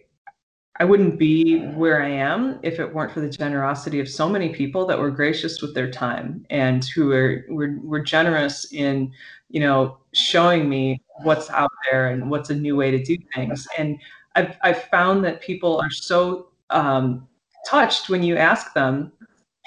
[0.81, 4.49] I wouldn't be where I am if it weren't for the generosity of so many
[4.49, 9.13] people that were gracious with their time and who were were, were generous in,
[9.51, 13.69] you know, showing me what's out there and what's a new way to do things.
[13.77, 13.99] And
[14.37, 17.29] I've I've found that people are so um,
[17.67, 19.13] touched when you ask them,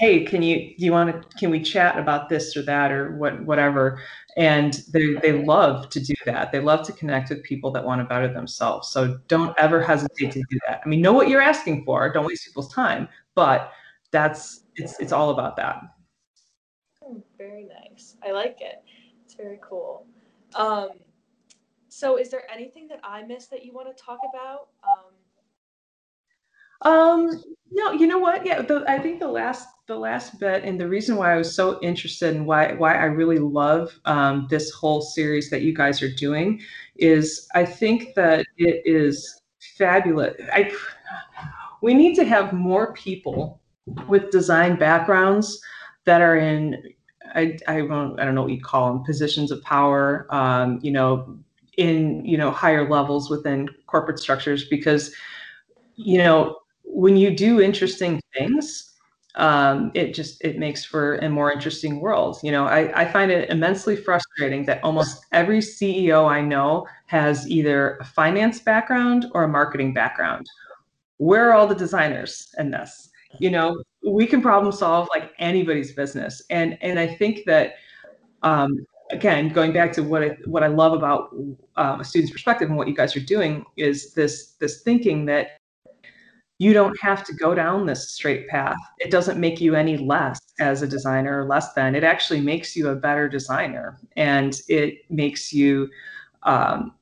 [0.04, 3.16] "Hey, can you do you want to can we chat about this or that or
[3.16, 4.02] what whatever?"
[4.36, 6.52] and they, they love to do that.
[6.52, 8.90] They love to connect with people that want to better themselves.
[8.90, 10.82] So don't ever hesitate to do that.
[10.84, 12.12] I mean know what you're asking for.
[12.12, 13.08] Don't waste people's time.
[13.36, 13.72] But
[14.12, 15.82] that's it's it's all about that.
[17.02, 18.18] Hmm, very nice.
[18.26, 18.84] I like it.
[19.24, 20.06] It's very cool.
[20.56, 20.90] Um,
[21.90, 24.70] so, is there anything that I missed that you want to talk about?
[24.84, 25.14] Um,
[26.84, 27.42] um
[27.76, 28.46] no, you know what?
[28.46, 31.54] Yeah, the, I think the last the last bit and the reason why I was
[31.54, 36.02] so interested in why why I really love um, this whole series that you guys
[36.02, 36.62] are doing
[36.96, 39.42] is I think that it is
[39.76, 40.36] fabulous.
[40.54, 40.72] I
[41.82, 43.60] we need to have more people
[44.08, 45.60] with design backgrounds
[46.06, 46.94] that are in
[47.36, 50.92] I, I don't I don't know what you call them positions of power um, you
[50.92, 51.40] know
[51.78, 55.14] in you know higher levels within corporate structures because
[55.96, 56.58] you know
[56.94, 58.94] when you do interesting things
[59.36, 62.38] um, it just it makes for a more interesting world.
[62.44, 67.50] You know I, I find it immensely frustrating that almost every ceo i know has
[67.50, 70.48] either a finance background or a marketing background.
[71.18, 73.10] Where are all the designers in this?
[73.40, 76.42] You know we can problem solve like anybody's business.
[76.50, 77.76] And and i think that
[78.44, 81.34] um, again going back to what I, what I love about
[81.76, 85.60] um, a student's perspective and what you guys are doing is this this thinking that
[86.60, 88.78] you don't have to go down this straight path.
[89.00, 91.96] It doesn't make you any less as a designer or less than.
[91.96, 95.90] It actually makes you a better designer and it makes you
[96.44, 96.94] um,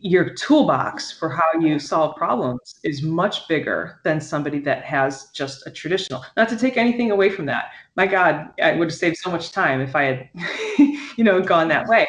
[0.00, 5.66] your toolbox for how you solve problems is much bigger than somebody that has just
[5.66, 6.24] a traditional.
[6.36, 7.66] Not to take anything away from that.
[7.96, 10.28] My god i would have saved so much time if i had
[11.16, 12.06] you know gone that way.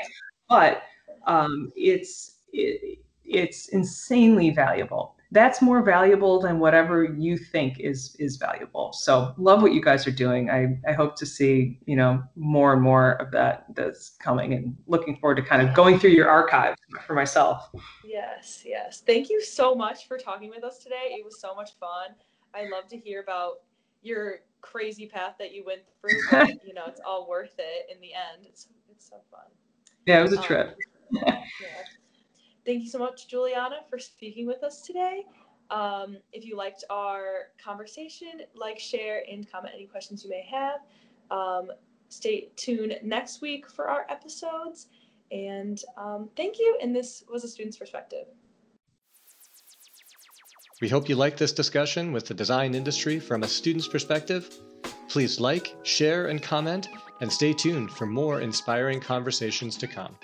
[0.49, 0.83] But
[1.25, 8.38] um, it's it, it's insanely valuable that's more valuable than whatever you think is is
[8.38, 8.93] valuable.
[8.93, 10.51] So love what you guys are doing.
[10.51, 14.77] I, I hope to see, you know, more and more of that that's coming and
[14.86, 16.75] looking forward to kind of going through your archive
[17.07, 17.69] for myself.
[18.05, 19.01] Yes, yes.
[19.05, 21.15] Thank you so much for talking with us today.
[21.17, 22.15] It was so much fun.
[22.53, 23.61] I love to hear about
[24.03, 27.99] your crazy path that you went through, but you know, it's all worth it in
[28.01, 28.45] the end.
[28.45, 29.47] It's it's so fun.
[30.05, 30.77] Yeah, it was a trip.
[31.15, 31.84] Um, yeah.
[32.66, 35.26] Thank you so much, Juliana, for speaking with us today.
[35.70, 40.80] Um, if you liked our conversation, like, share, and comment any questions you may have.
[41.32, 41.72] Um,
[42.09, 44.88] stay tuned next week for our episodes.
[45.32, 46.78] And um, thank you.
[46.82, 48.28] And this was a student's perspective.
[50.82, 54.53] We hope you liked this discussion with the design industry from a student's perspective.
[55.09, 56.89] Please like, share, and comment,
[57.22, 60.18] and stay tuned for more inspiring conversations to come.